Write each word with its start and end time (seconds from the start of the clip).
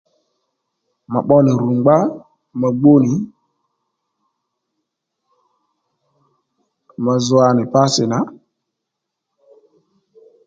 Mà 1.11 1.19
pbo 1.23 1.35
nì 1.45 1.51
rù 1.61 1.69
ngbá 1.79 1.97
mà 2.59 2.67
gbú 2.79 2.93
nì 3.03 3.11
ma 7.03 7.13
zwa 7.27 7.45
nì 7.55 7.63
pásì 7.73 8.03
nà 8.11 8.19